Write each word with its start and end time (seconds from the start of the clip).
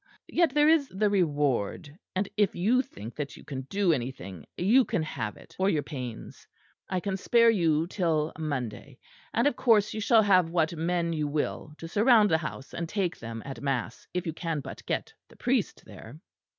Yet 0.33 0.49
there 0.55 0.67
is 0.67 0.87
the 0.89 1.11
reward; 1.11 1.95
and 2.15 2.27
if 2.35 2.55
you 2.55 2.81
think 2.81 3.13
that 3.17 3.37
you 3.37 3.43
can 3.43 3.67
do 3.69 3.93
anything, 3.93 4.47
you 4.57 4.83
can 4.83 5.03
have 5.03 5.37
it 5.37 5.53
for 5.55 5.69
your 5.69 5.83
pains. 5.83 6.47
I 6.89 6.99
can 6.99 7.15
spare 7.17 7.51
you 7.51 7.85
till 7.85 8.31
Monday, 8.35 8.97
and 9.31 9.45
of 9.45 9.55
course 9.55 9.93
you 9.93 10.01
shall 10.01 10.23
have 10.23 10.49
what 10.49 10.75
men 10.75 11.13
you 11.13 11.27
will 11.27 11.75
to 11.77 11.87
surround 11.87 12.31
the 12.31 12.39
house 12.39 12.73
and 12.73 12.89
take 12.89 13.19
them 13.19 13.43
at 13.45 13.61
mass, 13.61 14.07
if 14.11 14.25
you 14.25 14.33
can 14.33 14.59
but 14.61 14.83
get 14.87 15.13
the 15.29 15.35
priest 15.37 15.83
there." 15.85 16.19